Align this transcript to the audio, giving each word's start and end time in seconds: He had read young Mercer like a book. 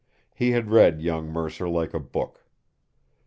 He 0.33 0.49
had 0.49 0.71
read 0.71 0.99
young 1.03 1.27
Mercer 1.27 1.69
like 1.69 1.93
a 1.93 1.99
book. 1.99 2.43